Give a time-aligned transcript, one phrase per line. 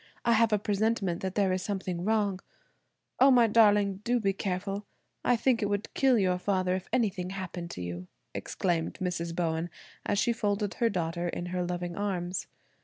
[0.25, 2.39] I have a presentiment that there is something wrong.
[3.19, 4.87] O, my darling, do be careful.
[5.23, 9.35] I think it would kill your father if anything happened to you," exclaimed Mrs.
[9.35, 9.69] Bowen
[10.03, 12.47] as she folded her daughter in her loving arms.